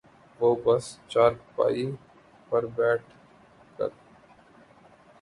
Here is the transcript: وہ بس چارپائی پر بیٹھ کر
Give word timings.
وہ 0.39 0.49
بس 0.63 0.85
چارپائی 1.11 1.85
پر 2.49 2.63
بیٹھ 2.75 3.09
کر 3.77 3.89